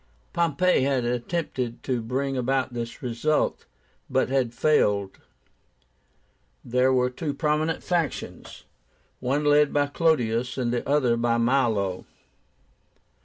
[0.33, 3.67] Pompey had attempted to bring about this result,
[4.09, 5.19] but had failed.
[6.65, 8.63] There were two prominent factions,
[9.19, 12.05] one led by CLODIUS, the other by MILO.